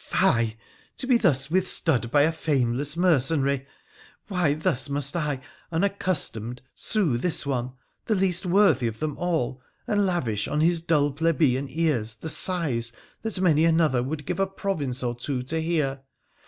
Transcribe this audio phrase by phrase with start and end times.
[0.00, 0.56] 'Fie!
[0.96, 3.66] to be thus withstood by a fameless mercenary.
[4.28, 5.40] Why thus must I,
[5.72, 7.72] unaccustomed, sue this one—
[8.06, 12.92] the least worthy of them all— and lavish on his dull plebeian ears the sighs
[13.22, 16.02] that many another would give a province or two to hear